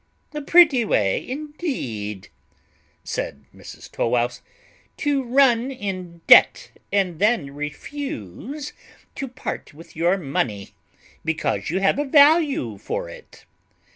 "A 0.33 0.41
pretty 0.41 0.83
way, 0.83 1.29
indeed," 1.29 2.29
said 3.03 3.45
Mrs 3.55 3.91
Tow 3.91 4.07
wouse, 4.07 4.41
"to 4.97 5.21
run 5.21 5.69
in 5.69 6.21
debt, 6.25 6.71
and 6.91 7.19
then 7.19 7.53
refuse 7.53 8.73
to 9.13 9.27
part 9.27 9.75
with 9.75 9.95
your 9.95 10.17
money, 10.17 10.73
because 11.23 11.69
you 11.69 11.81
have 11.81 11.99
a 11.99 12.03
value 12.05 12.79
for 12.79 13.09
it! 13.09 13.45